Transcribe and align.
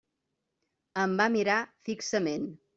Em 1.03 1.15
va 1.21 1.29
mirar 1.37 1.61
fixament. 1.91 2.53